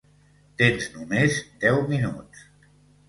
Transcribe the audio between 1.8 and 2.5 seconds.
minuts.